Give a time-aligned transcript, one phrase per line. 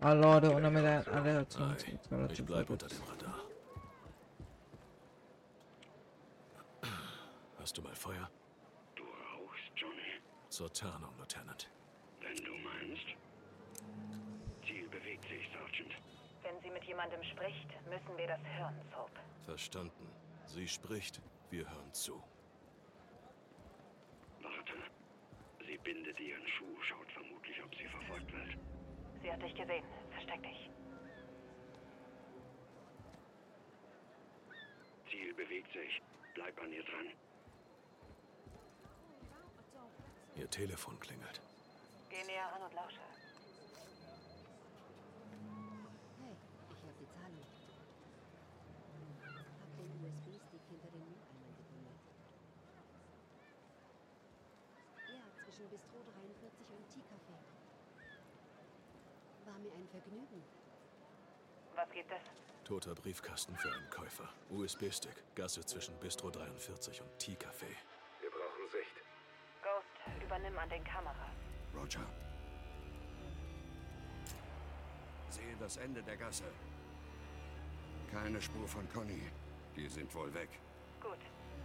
[0.00, 1.74] Ah, Leute, und damit alle zum,
[2.30, 3.34] ich bleib unter dem Radar.
[7.58, 8.30] Hast du mal Feuer?
[8.94, 11.68] Du rauchst, Johnny, Zur Tarnung, Lieutenant.
[12.20, 13.06] wenn du meinst.
[14.64, 15.92] Ziel bewegt sich, Sergeant.
[16.42, 19.10] Wenn sie mit jemandem spricht, müssen wir das hören, Soap.
[19.46, 20.08] Verstanden.
[20.46, 21.20] Sie spricht,
[21.50, 22.22] wir hören zu.
[24.42, 24.74] Warte.
[25.66, 28.56] Sie bindet ihren Schuh, schaut vermutlich, ob sie verfolgt wird.
[29.22, 29.84] Sie hat dich gesehen.
[30.10, 30.70] Versteck dich.
[35.10, 36.02] Ziel bewegt sich.
[36.34, 37.06] Bleib an ihr dran.
[40.36, 41.40] Ihr Telefon klingelt.
[42.10, 43.00] Geh näher ran und lausche.
[46.20, 46.36] Hey,
[46.70, 47.46] ich habe die Zahlung.
[49.60, 52.00] Hab den USB-Stick hinter den Mülleimern gebummelt.
[55.10, 57.34] Ja, zwischen Bistro 43 und Tea-Café.
[59.48, 60.44] War mir ein Vergnügen.
[61.74, 62.20] Was gibt es?
[62.64, 64.28] Toter Briefkasten für einen Käufer.
[64.50, 65.16] USB-Stick.
[65.34, 67.72] Gasse zwischen Bistro 43 und Tea-Café.
[68.20, 68.94] Wir brauchen Sicht.
[69.62, 71.32] Ghost, übernimm an den Kameras.
[71.74, 72.04] Roger.
[75.30, 76.44] Sehe das Ende der Gasse.
[78.12, 79.22] Keine Spur von Conny.
[79.76, 80.50] Die sind wohl weg.
[81.00, 81.20] Gut.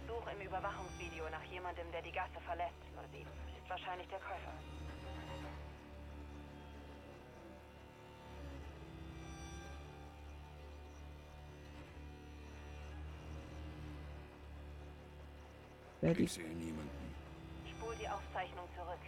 [0.08, 2.80] Such im Überwachungsvideo nach jemandem, der die Gasse verlässt,
[3.12, 3.26] 07.
[3.58, 4.54] Ist wahrscheinlich der Käufer.
[16.04, 17.14] Wer Ich sehe niemanden.
[17.66, 18.98] Spul die Aufzeichnung zurück.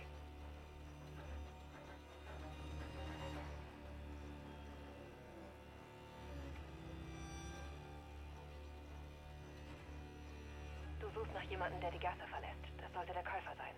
[10.99, 12.65] Du suchst nach jemandem, der die Gasse verlässt.
[12.81, 13.75] Das sollte der Käufer sein.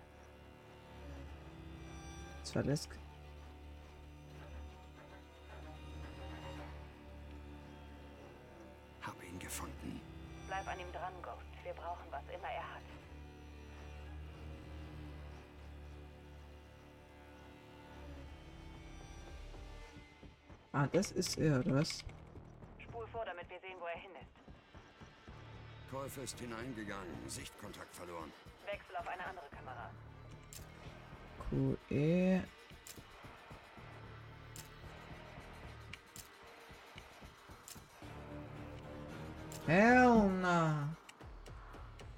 [2.43, 2.97] Zwalesk?
[9.01, 9.99] Hab ihn gefunden.
[10.47, 11.65] Bleib an ihm dran, Ghost.
[11.65, 12.88] Wir brauchen, was immer er hat.
[20.79, 22.05] Ah, das ist er, oder was?
[22.77, 25.91] Spul vor, damit wir sehen, wo er hin ist.
[25.91, 27.27] Käufer ist hineingegangen.
[27.27, 28.31] Sichtkontakt verloren.
[28.65, 29.91] Wechsel auf eine andere Kamera.
[31.49, 32.41] QE.
[39.67, 40.95] Hell na.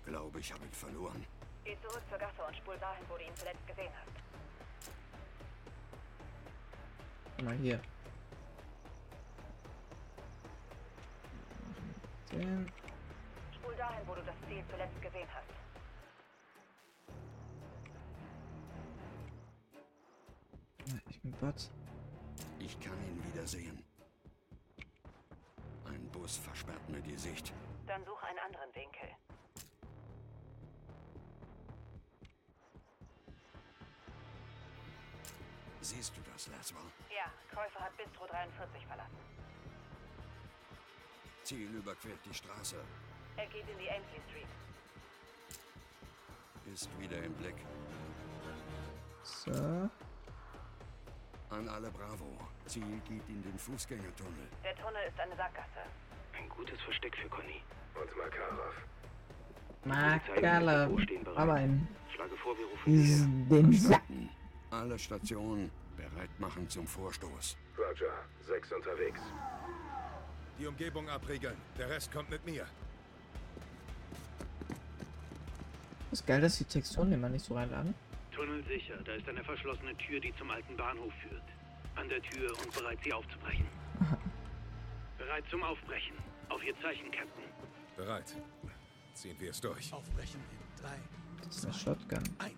[0.05, 1.25] Glaube, ich habe ihn verloren.
[1.65, 4.11] Geh zurück zur Gasse und spul dahin, wo du ihn zuletzt gesehen hast.
[7.37, 7.81] Guck mal hier.
[12.31, 12.71] Den.
[13.53, 15.49] Spul dahin, wo du das Ziel zuletzt gesehen hast.
[21.09, 21.69] Ich bin Bot.
[22.59, 23.83] Ich kann ihn wieder sehen.
[25.85, 27.53] Ein Bus versperrt mir die Sicht.
[27.85, 29.09] Dann such einen anderen Winkel.
[35.81, 36.81] Siehst du das, Laswell?
[37.09, 39.17] Ja, Käufer hat Bistro 43 verlassen.
[41.43, 42.77] Ziel überquert die Straße.
[43.37, 44.47] Er geht in die Ainsley Street.
[46.73, 47.55] Ist wieder im Blick.
[49.23, 49.51] So.
[51.49, 52.37] An alle Bravo.
[52.65, 54.47] Ziel geht in den Fußgängertunnel.
[54.63, 55.83] Der Tunnel ist eine Sackgasse.
[56.37, 57.61] Ein gutes Versteck für Conny.
[57.95, 58.75] Und Makarov.
[59.83, 60.89] Makala.
[61.35, 61.87] Aber ein.
[62.13, 64.03] Schlage vor, wir rufen den Sack.
[64.69, 67.57] Alle Stationen bereit machen zum Vorstoß.
[67.77, 69.21] Roger, sechs unterwegs.
[70.61, 71.57] Die Umgebung abriegeln.
[71.75, 72.67] Der Rest kommt mit mir.
[76.11, 77.95] Ist geil, dass die Texturen immer nicht so reinladen.
[78.31, 78.95] Tunnel sicher.
[79.03, 81.41] Da ist eine verschlossene Tür, die zum alten Bahnhof führt.
[81.95, 83.65] An der Tür und bereit, sie aufzubrechen.
[85.17, 86.15] bereit zum Aufbrechen.
[86.49, 87.43] Auf Ihr Zeichen, Captain.
[87.97, 88.35] Bereit.
[89.15, 89.91] Ziehen wir es durch.
[89.91, 90.89] Aufbrechen in 3,
[91.43, 92.23] Das ist eine Shotgun.
[92.37, 92.53] 1.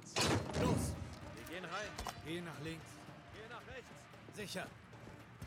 [0.61, 0.93] Los!
[1.37, 1.89] Wir gehen rein.
[2.25, 2.85] Geh nach links.
[3.31, 4.35] Geh nach rechts.
[4.35, 4.67] Sicher.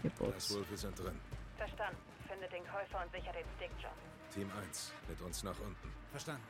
[0.00, 0.54] Hier Das.
[0.54, 1.20] Wolfe sind drin.
[1.58, 3.91] Verstanden Finde den Käufer und sicher den Stick, John.
[4.33, 5.93] Team 1, mit uns nach unten.
[6.11, 6.43] Verstanden.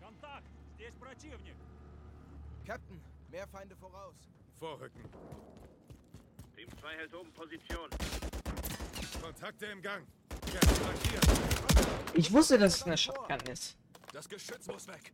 [0.00, 0.46] Контакт!
[0.76, 1.56] Здесь противник!
[2.66, 3.00] Captain,
[3.30, 4.14] mehr Feinde voraus.
[4.58, 5.04] Vorrücken.
[6.56, 7.90] Team 2 hält oben Position.
[9.20, 10.06] Kontakte im Gang.
[10.52, 11.26] Jetzt markiert.
[12.14, 13.76] Ich wusste, dass es eine Shotgun ist.
[14.12, 15.12] Das Geschütz muss weg.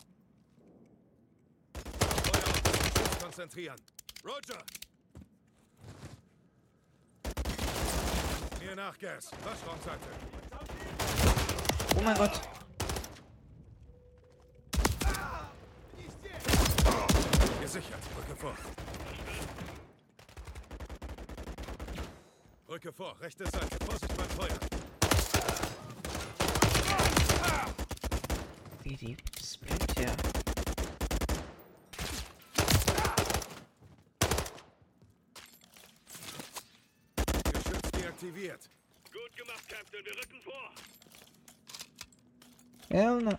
[1.75, 3.77] Feuer auf das Geschütz konzentrieren.
[4.25, 4.63] Roger!
[8.68, 9.32] Hier nach Gas.
[9.46, 10.08] Waschraumseite.
[11.98, 12.42] Oh mein Gott.
[17.62, 18.02] Gesichert.
[18.14, 18.56] Brücke vor.
[22.68, 23.16] Brücke vor.
[23.22, 23.78] Rechte Seite.
[23.86, 24.60] Vorsicht beim Feuer.
[28.84, 30.37] Wie die Splinter.
[38.22, 38.28] Ja.
[38.28, 38.70] Deaktiviert.
[39.12, 40.06] Gut gemacht, Captain.
[40.06, 40.72] Wir rücken vor.
[42.90, 43.38] Hell no.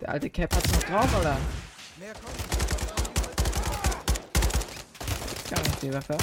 [0.00, 1.36] Der alte Cap hat's noch drauf, oder?
[1.96, 2.36] Mehr kommt.
[5.50, 6.16] Gar nicht die Waffe.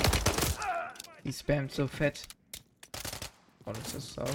[1.23, 2.27] Die spammt so fett.
[3.65, 4.29] Und es ist auch.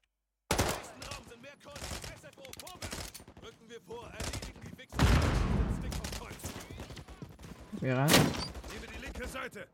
[7.81, 8.11] Wir ran.
[8.11, 9.67] Nehme die linke Seite.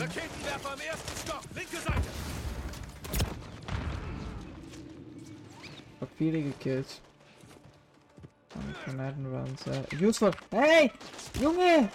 [0.00, 1.42] Raketenwerfer am ersten Stock.
[1.54, 2.08] Linke Seite.
[6.00, 7.02] Hab viele gekillt.
[8.88, 10.06] Und Granatenruns, ja.
[10.06, 10.30] Useful.
[10.50, 10.90] Hey!
[11.40, 11.88] Junge!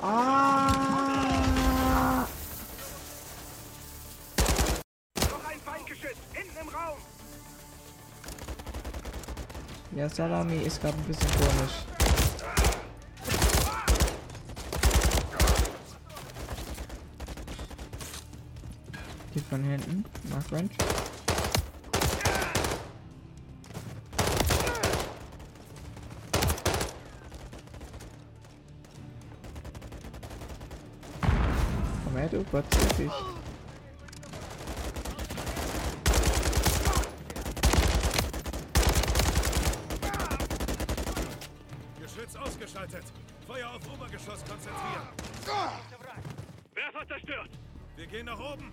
[0.00, 0.72] Ah!
[5.16, 6.16] Noch ein Feindgeschütz!
[6.32, 6.98] Hinten im Raum!
[9.94, 11.84] Ja, Salami ist gerade ein bisschen komisch.
[19.34, 20.04] Geht von hinten.
[20.30, 20.72] Mark Wrench.
[32.52, 32.64] Gott,
[32.98, 33.10] dich.
[41.98, 43.04] Geschütz ausgeschaltet.
[43.46, 45.08] Feuer auf Obergeschoss konzentrieren.
[46.74, 47.50] Werfer zerstört.
[47.96, 48.70] Wir gehen nach oben.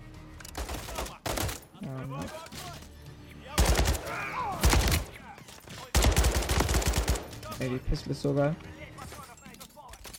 [7.60, 8.54] Ey, die Pistole ist so geil.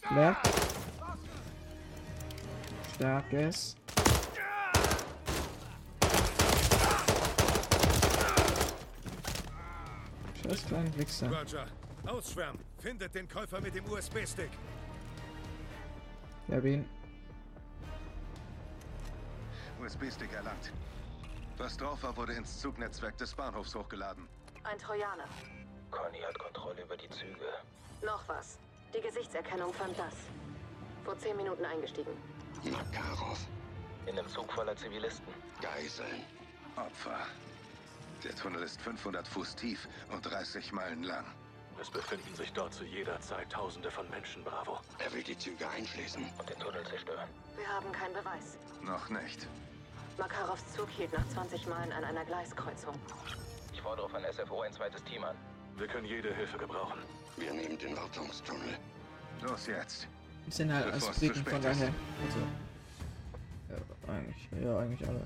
[0.10, 0.36] Leer.
[3.02, 3.76] Starkes.
[10.44, 11.32] Scheiß kleinen Wichser.
[11.32, 11.66] Roger.
[12.06, 12.64] Ausschwärmen.
[12.78, 14.52] Findet den Käufer mit dem USB-Stick.
[16.48, 16.88] Ich hab ihn.
[19.82, 20.72] USB-Stick erlangt.
[21.58, 24.28] Was drauf war, wurde ins Zugnetzwerk des Bahnhofs hochgeladen.
[24.64, 25.26] Ein Trojaner.
[25.90, 27.50] Conny hat Kontrolle über die Züge.
[28.06, 28.60] Noch was.
[28.96, 30.14] Die Gesichtserkennung fand das.
[31.04, 32.41] Vor zehn Minuten eingestiegen.
[32.64, 33.40] Makarov.
[34.06, 35.34] In einem Zug voller Zivilisten.
[35.62, 36.24] Geiseln.
[36.76, 37.18] Opfer.
[38.24, 41.26] Der Tunnel ist 500 Fuß tief und 30 Meilen lang.
[41.82, 44.80] Es befinden sich dort zu jeder Zeit Tausende von Menschen, Bravo.
[45.00, 46.24] Er will die Züge einschließen.
[46.38, 47.28] Und den Tunnel zerstören.
[47.56, 48.58] Wir haben keinen Beweis.
[48.84, 49.48] Noch nicht.
[50.18, 52.94] Makarovs Zug hielt nach 20 Meilen an einer Gleiskreuzung.
[53.74, 55.36] Ich fordere von SFO ein zweites Team an.
[55.78, 57.00] Wir können jede Hilfe gebrauchen.
[57.38, 58.78] Wir nehmen den Wartungstunnel.
[59.42, 60.08] Los jetzt.
[60.52, 61.94] Wir sind halt als Briten von daher.
[62.26, 62.40] Also.
[63.70, 64.50] Ja, eigentlich.
[64.62, 65.22] Ja, eigentlich alle.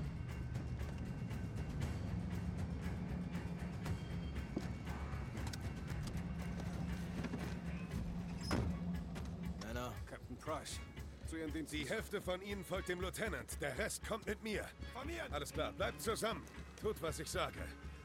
[9.66, 10.78] Männer, Captain Price.
[11.26, 11.76] Zu Ihren Diensten.
[11.76, 13.60] Die Hälfte von Ihnen folgt dem Lieutenant.
[13.60, 14.64] Der Rest kommt mit mir.
[14.94, 15.24] Von mir.
[15.32, 15.72] Alles klar.
[15.72, 16.44] Bleibt zusammen.
[16.80, 17.58] Tut, was ich sage.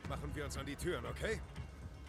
[0.10, 1.40] Machen wir uns an die Türen, okay?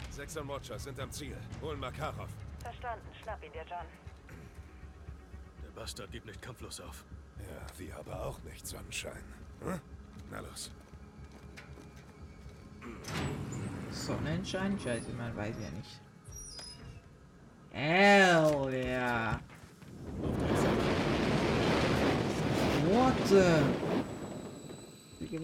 [0.08, 1.36] Sechs und Watcher sind am Ziel.
[1.60, 2.30] Holen Makarov.
[2.60, 3.06] Verstanden.
[3.22, 3.84] Schnapp ihn dir, John.
[5.74, 7.04] Bastard gibt nicht kampflos auf.
[7.38, 9.22] Ja, wir aber auch nicht, Sonnenschein.
[9.62, 9.80] Hm?
[10.30, 10.70] Na los.
[13.90, 14.78] Sonnenschein?
[14.78, 16.00] Scheiße, man weiß ja nicht.
[17.72, 19.40] Hell yeah.
[22.90, 23.62] What the?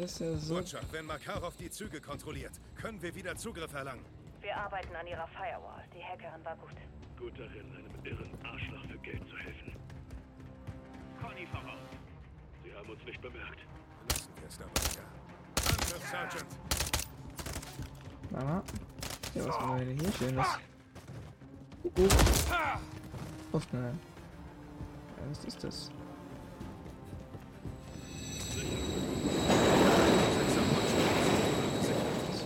[0.07, 0.57] So?
[0.57, 4.05] Watcher, wenn Makarov die Züge kontrolliert, können wir wieder Zugriff erlangen.
[4.43, 5.83] Wir arbeiten an ihrer Firewall.
[5.95, 6.75] Die Hackerin war gut.
[7.19, 9.73] Gut darin, einem irren Arschloch für Geld zu helfen.
[11.21, 11.89] Conny voraus.
[12.65, 13.61] Sie haben uns nicht bemerkt.
[14.11, 15.05] Lassen wir es dabei, ja.
[15.73, 16.47] Angriff, Sergeant.
[18.31, 18.63] Mama.
[19.35, 20.47] Ja, was haben wir denn hier Schönes?
[21.83, 22.11] Kuckuck.
[23.53, 23.99] Öffnen.
[25.17, 25.91] Ja, was ist das?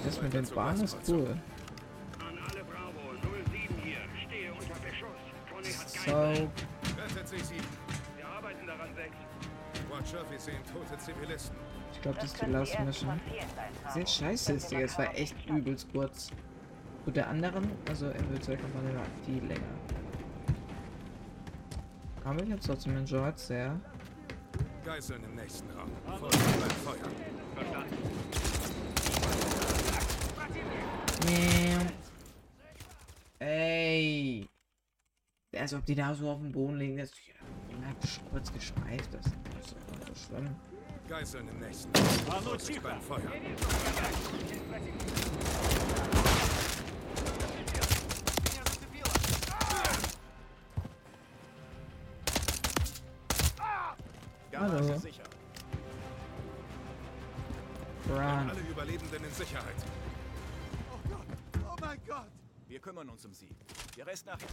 [0.04, 1.38] Das mit den Bahnen ist cool.
[2.18, 3.98] An alle Bravo, 07 hier.
[4.26, 5.08] Stehe unter Beschuss.
[5.50, 6.50] Conny hat So,
[10.42, 11.56] Watcher, wir sehen tote Zivilisten.
[11.92, 13.20] Ich glaube, das ist die Last Mission.
[13.92, 16.30] Sehr scheiße ist die, es war echt übelst kurz.
[17.04, 19.60] Gut, der anderen, also Inventory-Kampagne war viel länger.
[22.24, 23.80] Aber ich hab's trotzdem enjoyed, sehr.
[24.84, 25.90] Geiseln im nächsten Raum.
[26.18, 27.08] Vorsicht beim Feuer.
[27.54, 27.96] Verstanden.
[33.38, 34.48] Ey.
[35.56, 36.96] Als ob die da so auf dem Boden liegen.
[36.96, 37.12] Das
[37.70, 37.94] immer
[38.30, 39.12] kurz geschweift.
[39.12, 39.41] Das ist
[40.32, 40.56] schlimm.
[41.08, 41.94] Geiseln im nächsten.
[41.94, 43.20] Vorsicht beim Feuer.
[54.54, 54.98] Hallo.
[54.98, 55.24] sicher.
[58.08, 58.18] Run.
[58.18, 59.74] Alle Überlebenden in Sicherheit.
[60.92, 61.26] Oh Gott!
[61.64, 62.30] Oh mein Gott!
[62.68, 63.48] Wir kümmern uns um sie.
[63.96, 64.46] Der Rest nachher.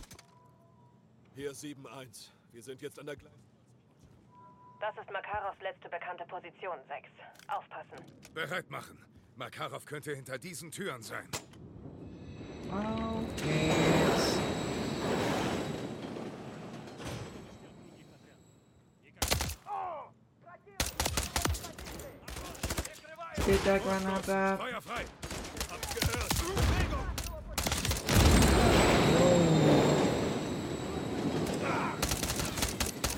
[1.35, 2.31] Hier 7-1.
[2.51, 3.48] Wir sind jetzt an der Gleis.
[4.79, 7.09] Das ist Makarovs letzte bekannte Position, 6.
[7.47, 8.33] Aufpassen.
[8.33, 8.97] Bereit machen.
[9.35, 11.27] Makarov könnte hinter diesen Türen sein.
[12.71, 14.39] Auf geht's.
[23.41, 24.57] Steht der Granate.
[24.57, 25.05] Feuer frei.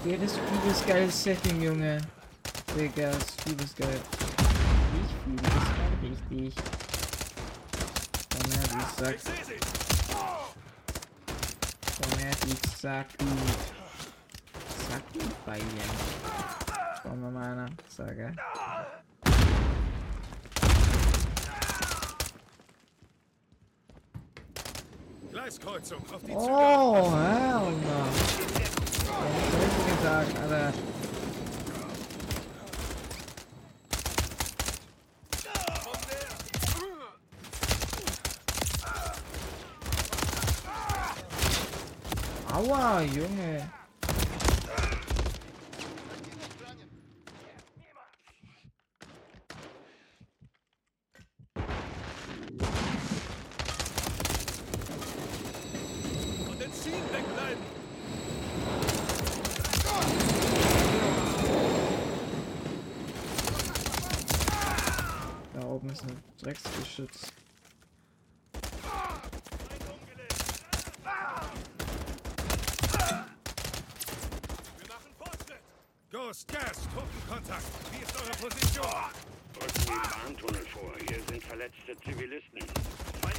[0.03, 2.01] Ist übelst geiles Setting, Junge.
[2.75, 4.01] Digga, das ist übelst geil.
[4.99, 6.55] Ich fühle das gerade richtig.
[8.31, 9.19] Komm her, du Sack.
[12.01, 13.59] Komm her, du Sackgut.
[14.89, 15.89] Sackgut bei mir.
[17.03, 17.69] Komm mal meiner.
[17.87, 18.33] Sage.
[25.31, 26.39] Gleiskreuzung auf die Züge.
[26.39, 28.07] Oh, hell no.
[30.01, 30.73] Gesagt, Alter?
[42.51, 43.69] Aua, Junge.
[56.47, 57.81] Von den Schienen wegbleiben.
[65.53, 66.17] Da oben ist ein
[67.11, 67.31] Drecksgeschütz.
[74.77, 75.61] Wir machen Fortschritt.
[76.11, 77.63] Ghost, Gas, Truppenkontakt.
[77.91, 78.85] Wie ist eure Position?
[79.53, 80.93] Drücken den Bahntunnel vor.
[81.07, 82.59] Hier sind verletzte Zivilisten.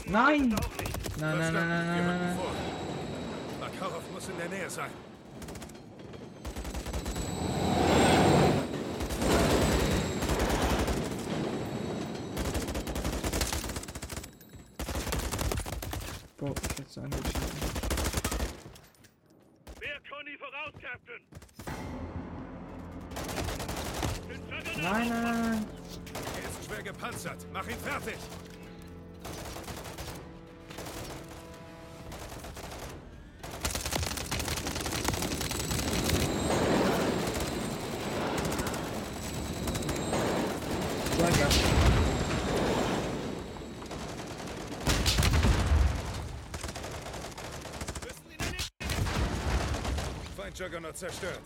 [0.06, 0.48] Nein!
[0.48, 2.36] Nein, nein, nein, nein, nein, rücken nein.
[2.36, 2.54] vor.
[3.60, 4.90] Makarov muss in der Nähe sein.
[16.92, 17.32] So angeschieden.
[19.80, 21.22] Wer Conny voraus, Captain?
[24.76, 25.66] Nein, nein, nein.
[26.36, 27.46] Er ist schwer gepanzert.
[27.50, 28.18] Mach ihn fertig.
[41.16, 41.48] Swagger.
[50.36, 51.40] Feind Juggernaut zerstört.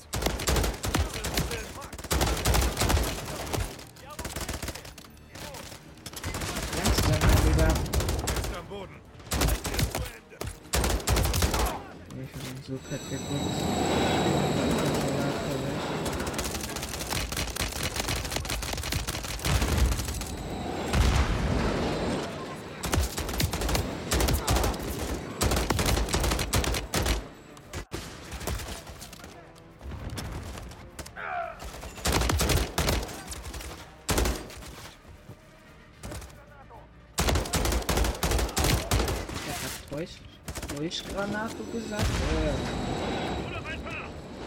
[8.37, 9.01] Ist am Boden.
[12.13, 13.76] Ich hab ihn so fett geguckt.
[40.77, 42.03] Täuschgranate gesagt?
[42.03, 42.53] Äh,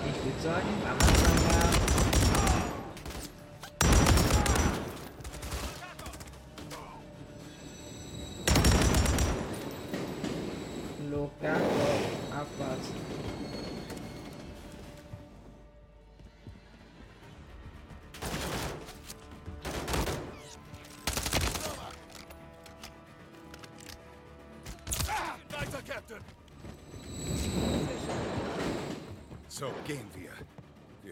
[0.10, 2.09] ich würde sagen, Ramazamba.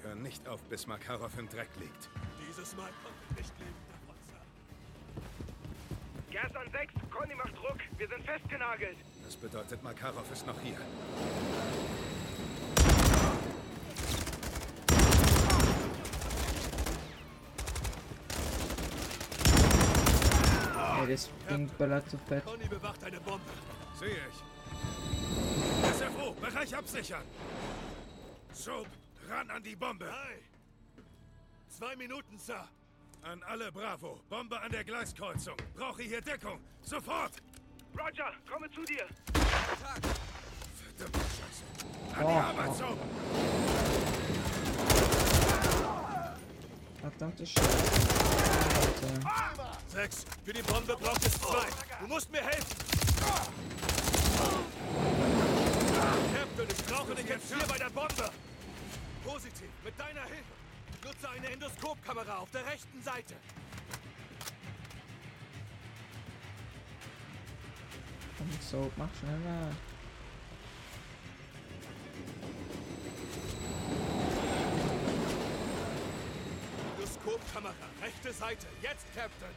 [0.07, 2.07] Wir hören nicht auf, bis Makarov im Dreck liegt.
[2.47, 4.39] Dieses Mal kommt nicht lebend davon, Sir.
[6.31, 7.79] Gas an 6, Conny macht Druck.
[7.97, 8.95] Wir sind festgenagelt.
[9.25, 10.77] Das bedeutet, Makarov ist noch hier.
[21.01, 22.45] Ey, das Ding ballert so fett.
[22.45, 23.41] Conny bewacht eine Bombe.
[23.99, 24.41] Sehe ich.
[25.97, 27.23] SFO, Bereich absichern.
[28.53, 28.87] Soap,
[29.29, 30.05] ran an die Bombe.
[30.05, 30.43] Hey!
[31.69, 32.67] Zwei Minuten, Sir.
[33.23, 34.19] An alle Bravo.
[34.29, 35.55] Bombe an der Gleiskreuzung.
[35.75, 36.59] Brauche hier Deckung.
[36.81, 37.33] Sofort.
[37.97, 39.05] Roger, komme zu dir.
[40.95, 41.63] Verdammte Scheiße.
[42.15, 42.97] An Oh, die Arbeit, Soap.
[47.01, 47.67] Verdammte Scheiße.
[49.25, 49.77] Alter.
[49.87, 51.67] Sechs, für die Bombe braucht es zwei.
[51.99, 52.75] Du musst mir helfen.
[56.33, 58.31] Captain, ich brauche dich jetzt hier bei der Bombe.
[59.27, 60.53] Positiv, mit deiner Hilfe.
[61.03, 63.35] Nutze eine Endoskopkamera auf der rechten Seite.
[68.37, 69.75] Komm, so, mach schneller.
[76.95, 78.67] Endoskopkamera, rechte Seite.
[78.81, 79.49] Jetzt, Captain.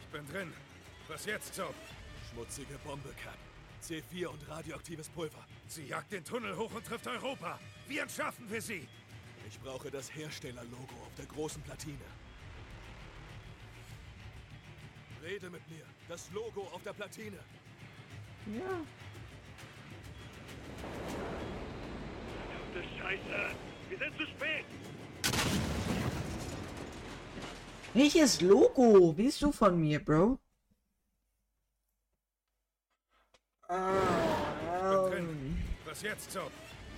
[0.00, 0.54] Ich bin drin.
[1.08, 1.74] Was jetzt, Soap?
[2.34, 3.38] Schmutzige Bombe, Cap.
[3.80, 5.46] C4 und radioaktives Pulver.
[5.68, 7.60] Sie jagt den Tunnel hoch und trifft Europa.
[7.86, 8.88] Wie entschaffen wir sie?
[9.46, 11.96] Ich brauche das Herstellerlogo auf der großen Platine.
[15.22, 15.84] Rede mit mir.
[16.08, 17.38] Das Logo auf der Platine.
[18.46, 18.80] Ja.
[22.72, 23.56] Verdammte Scheiße.
[23.90, 24.64] Wir sind zu spät.
[27.92, 30.40] Welches Logo willst du von mir, Bro?
[33.68, 33.76] Bin
[35.10, 35.64] drin.
[35.84, 36.52] Was jetzt, Soap?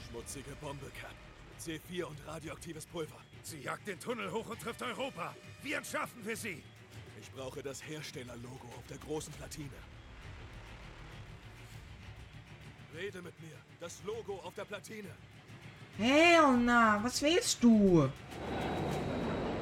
[0.09, 1.15] Schmutzige Bombe, Cap.
[1.59, 3.17] C4 und radioaktives Pulver.
[3.43, 5.35] Sie jagt den Tunnel hoch und trifft Europa.
[5.63, 6.63] Wie entschaffen wir sie?
[7.21, 9.79] Ich brauche das Herstellerlogo auf der großen Platine.
[12.95, 13.57] Rede mit mir.
[13.81, 15.11] Das Logo auf der Platine.
[15.97, 18.11] Hell na, was willst du?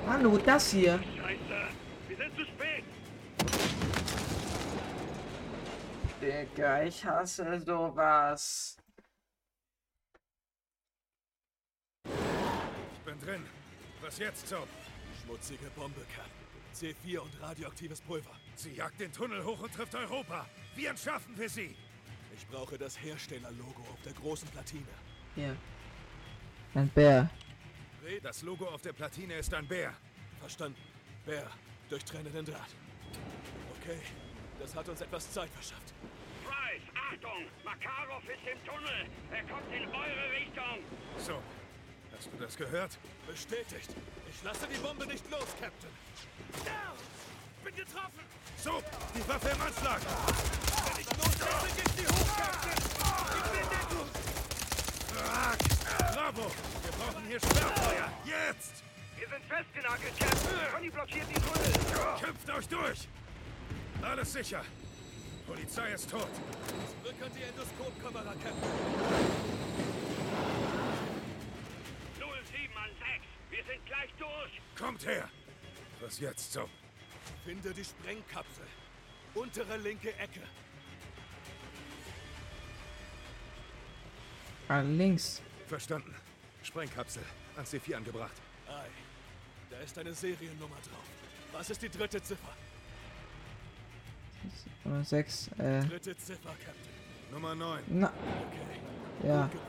[0.06, 0.98] Hallo, das hier.
[0.98, 1.68] Scheiße.
[2.08, 2.84] Wir sind zu spät.
[6.20, 8.76] Digga, ich hasse sowas.
[13.04, 13.42] Ich bin drin.
[14.00, 14.68] Was jetzt, Soap?
[15.22, 16.28] Schmutzige Bombe, Cap.
[16.74, 18.34] C4 und radioaktives Pulver.
[18.56, 20.46] Sie jagt den Tunnel hoch und trifft Europa.
[20.74, 21.76] Wie entschaffen wir sie?
[22.36, 24.86] Ich brauche das Herstellerlogo auf der großen Platine.
[25.34, 25.56] Hier.
[26.74, 27.30] Ein Bär.
[28.22, 29.94] Das Logo auf der Platine ist ein Bär.
[30.40, 30.80] Verstanden.
[31.24, 31.48] Bär,
[31.88, 32.74] durchtrennenden Draht.
[33.80, 34.00] Okay,
[34.58, 35.94] das hat uns etwas Zeit verschafft.
[36.44, 37.46] Price, Achtung.
[37.64, 39.08] Makarov ist im Tunnel.
[39.30, 40.84] Er kommt in eure Richtung.
[41.16, 41.40] So,
[42.16, 42.98] hast du das gehört?
[43.26, 43.90] Bestätigt.
[44.30, 45.90] Ich lasse die Bombe nicht los, Captain.
[46.64, 46.98] Down!
[47.64, 48.24] Bin getroffen!
[48.62, 48.82] So,
[49.14, 50.00] die Waffe im Anschlag.
[50.00, 52.78] Wenn ich loslasse, geht sie hoch, Captain!
[53.34, 54.08] Ich will Deckung!
[55.14, 55.58] Fuck!
[56.14, 56.50] Bravo!
[56.82, 58.12] Wir brauchen hier Sperrfeuer.
[58.24, 58.82] Jetzt!
[59.16, 60.72] Wir sind festgenagelt, Captain.
[60.72, 61.72] Conny blockiert die Tunnel.
[62.20, 63.08] Kämpft euch durch!
[64.02, 64.62] Alles sicher.
[65.46, 66.28] Polizei ist tot.
[67.02, 69.64] Zurück an die Endoskopkamera, Captain.
[72.18, 73.24] 07 an 6.
[73.50, 74.63] Wir sind gleich durch.
[74.78, 75.28] Kommt her!
[76.00, 76.68] Was jetzt, so?
[77.44, 78.66] Finde die Sprengkapsel.
[79.34, 80.42] Untere linke Ecke.
[84.68, 85.42] Ah, links.
[85.66, 86.14] Verstanden.
[86.62, 87.22] Sprengkapsel.
[87.56, 88.34] An C4 angebracht.
[88.66, 88.88] Ei,
[89.70, 91.04] da ist eine Seriennummer drauf.
[91.52, 92.56] Was ist die dritte Ziffer?
[94.84, 95.48] Nummer 6.
[95.58, 95.84] Äh.
[95.84, 96.92] Dritte Ziffer, Captain.
[97.30, 97.82] Nummer 9.
[97.88, 98.08] Na.
[98.08, 99.28] Okay.
[99.28, 99.42] Ja.
[99.42, 99.68] Gut gemacht.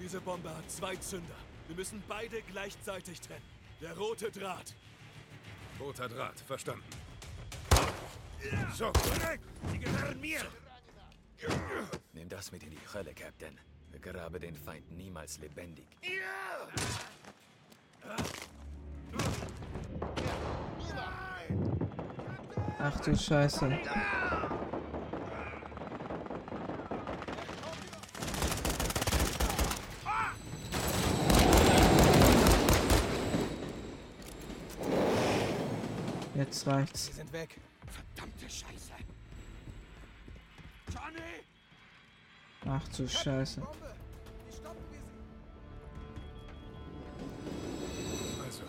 [0.00, 1.36] Diese Bombe hat zwei Zünder.
[1.68, 3.61] Wir müssen beide gleichzeitig trennen.
[3.82, 4.76] Der rote Draht.
[5.80, 6.38] Roter Draht.
[6.46, 6.84] Verstanden.
[8.72, 8.92] So,
[9.72, 10.40] die gehören mir!
[12.12, 13.58] Nimm das mit in die Hölle, Captain.
[13.90, 15.88] Begrabe den Feind niemals lebendig.
[22.78, 23.80] Ach du Scheiße.
[36.52, 37.06] Jetzt reicht's.
[37.06, 37.58] Sie sind weg.
[37.86, 38.92] Verdammte Scheiße.
[40.92, 41.32] Johnny!
[42.66, 43.62] Ach du Scheiße.
[48.44, 48.62] Also,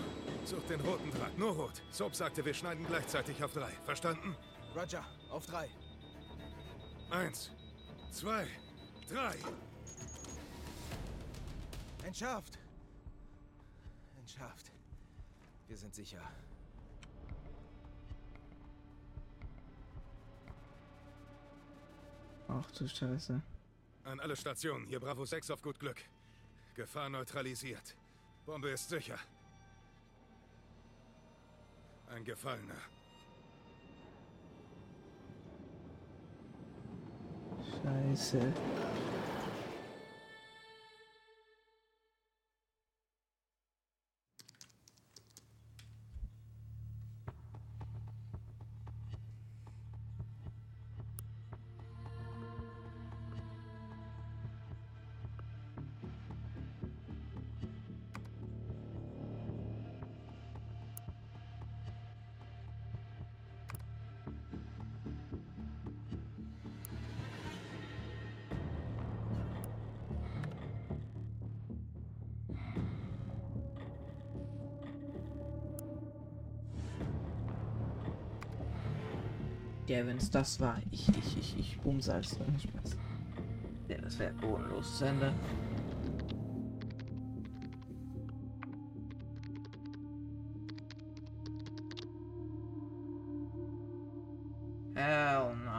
[0.46, 1.38] such den roten Draht.
[1.38, 1.82] Nur rot.
[1.92, 3.72] Soap sagte, wir schneiden gleichzeitig auf drei.
[3.84, 4.34] Verstanden?
[4.74, 5.70] Roger, auf drei.
[7.10, 7.52] Eins,
[8.12, 8.48] zwei,
[9.10, 9.36] drei.
[12.06, 12.60] Entschärft.
[14.22, 14.72] Entschärft.
[15.68, 16.22] Wir sind sicher.
[22.56, 23.42] Ach du Scheiße.
[24.04, 26.04] An alle Stationen, hier Bravo 6 auf gut Glück.
[26.76, 27.96] Gefahr neutralisiert.
[28.46, 29.18] Bombe ist sicher.
[32.08, 32.82] Ein Gefallener.
[37.82, 38.54] Scheiße.
[79.96, 82.98] Es das war, ich, ich, ich, ich umsalz dann Spaß.
[83.90, 85.32] Ja, das wäre bodenloses Ende.
[94.96, 95.73] Hell no.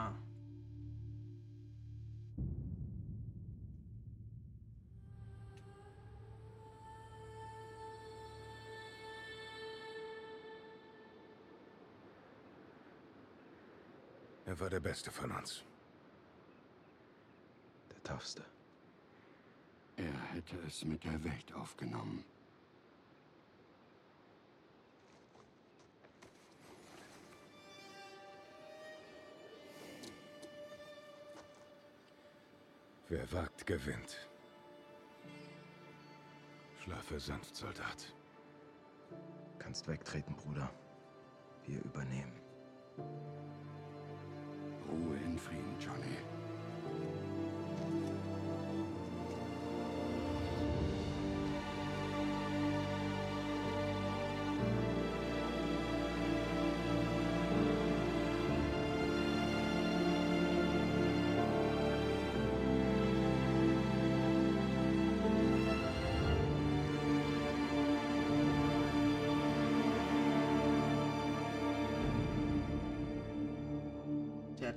[14.55, 15.65] Er war der Beste von uns.
[17.91, 18.45] Der toughste.
[19.97, 22.25] Er hätte es mit der Welt aufgenommen.
[33.09, 34.29] Wer wagt, gewinnt.
[36.85, 38.15] Schlafe sanft, Soldat.
[39.59, 40.71] Kannst wegtreten, Bruder.
[41.67, 42.41] Wir übernehmen.
[44.95, 46.17] Ruhe in Frieden, Johnny.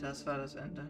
[0.02, 0.90] Das war das Ende.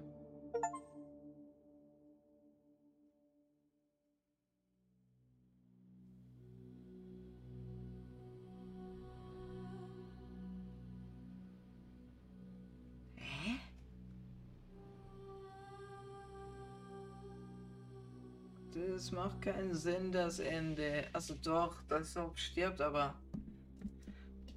[18.73, 21.05] Das macht keinen Sinn, das Ende.
[21.13, 23.15] Also doch, dass er stirbt, aber...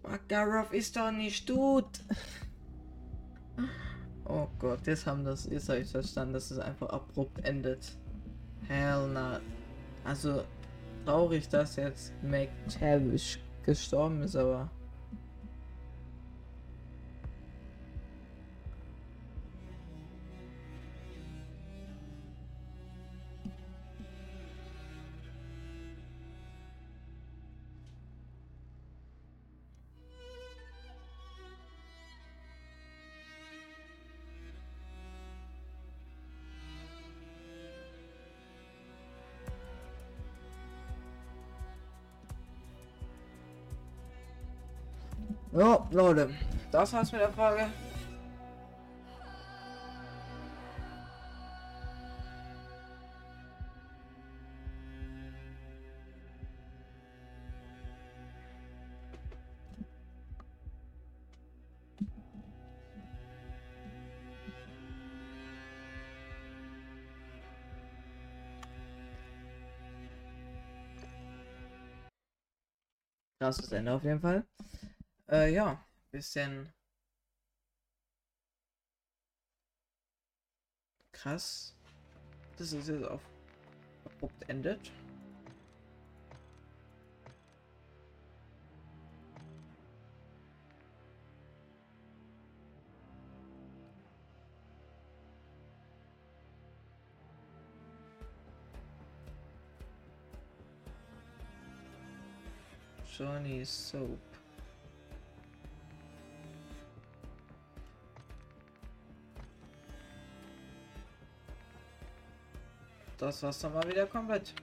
[0.02, 2.00] Makarov ist doch nicht tot.
[4.60, 7.92] Gott, jetzt haben das, jetzt habe ich verstanden, dass es einfach abrupt endet.
[8.68, 9.40] Hell na.
[10.04, 10.44] Also
[11.04, 14.70] traurig, dass jetzt McTavish gestorben ist, aber.
[45.52, 46.30] Ja, Leute,
[46.70, 47.66] das war's mit der Frage.
[73.40, 74.49] Krasses Ende auf jeden Fall.
[75.30, 75.78] Äh, ja,
[76.10, 76.72] bisschen
[81.12, 81.72] krass.
[82.56, 83.20] Das ist jetzt auf
[84.04, 84.90] abrupt endet.
[103.16, 104.29] Johnny Soap.
[113.20, 114.54] Das war's dann mal wieder komplett.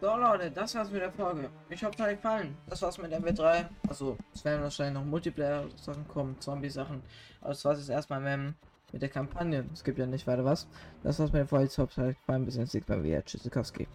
[0.00, 1.50] So Leute, das war's mit der Folge.
[1.68, 2.56] Ich hoffe, euch gefallen.
[2.66, 3.66] Das war's mit MW3.
[3.86, 7.02] Also, es werden wahrscheinlich noch Multiplayer-Sachen kommen, Zombie-Sachen.
[7.42, 8.54] Aber das war's jetzt erstmal mit,
[8.92, 9.66] mit der Kampagne.
[9.74, 10.66] Es gibt ja nicht weiter was.
[11.02, 11.66] Das war's mit der Folge.
[11.66, 12.46] Ich hoffe, euch gefallen.
[12.46, 13.22] Bis zum nächsten Mal wieder.
[13.22, 13.86] Tschüssikowski.